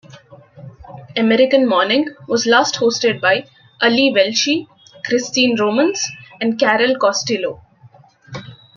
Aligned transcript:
"American 1.15 1.67
Morning" 1.69 2.09
was 2.27 2.47
last 2.47 2.73
hosted 2.77 3.21
by 3.21 3.45
Ali 3.83 4.11
Velshi, 4.11 4.65
Christine 5.05 5.55
Romans 5.59 6.03
and 6.41 6.57
Carol 6.59 6.95
Costello. 6.97 7.61